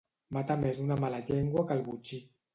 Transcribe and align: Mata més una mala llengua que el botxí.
Mata 0.37 0.55
més 0.61 0.79
una 0.85 0.97
mala 1.03 1.21
llengua 1.29 1.69
que 1.71 1.79
el 1.79 1.87
botxí. 1.91 2.23